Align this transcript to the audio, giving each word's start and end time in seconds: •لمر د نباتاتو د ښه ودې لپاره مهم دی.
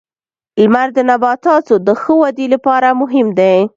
•لمر 0.61 0.87
د 0.97 0.99
نباتاتو 1.09 1.75
د 1.87 1.89
ښه 2.01 2.13
ودې 2.21 2.45
لپاره 2.53 2.87
مهم 3.01 3.27
دی. 3.39 3.57